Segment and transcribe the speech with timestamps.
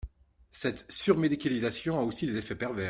[0.49, 2.79] Cette surmédicalisation a aussi des effets pervers.